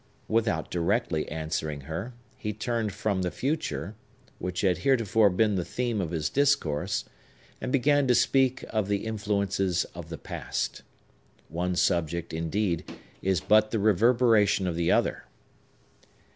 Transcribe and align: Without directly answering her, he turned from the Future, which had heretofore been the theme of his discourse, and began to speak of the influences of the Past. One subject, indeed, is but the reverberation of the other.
Without 0.27 0.71
directly 0.71 1.29
answering 1.29 1.81
her, 1.81 2.15
he 2.35 2.53
turned 2.53 2.91
from 2.91 3.21
the 3.21 3.29
Future, 3.29 3.93
which 4.39 4.61
had 4.61 4.79
heretofore 4.79 5.29
been 5.29 5.53
the 5.53 5.63
theme 5.63 6.01
of 6.01 6.09
his 6.09 6.27
discourse, 6.27 7.05
and 7.61 7.71
began 7.71 8.07
to 8.07 8.15
speak 8.15 8.65
of 8.71 8.87
the 8.87 9.05
influences 9.05 9.85
of 9.93 10.09
the 10.09 10.17
Past. 10.17 10.81
One 11.49 11.75
subject, 11.75 12.33
indeed, 12.33 12.83
is 13.21 13.41
but 13.41 13.69
the 13.69 13.77
reverberation 13.77 14.65
of 14.65 14.73
the 14.75 14.91
other. 14.91 15.25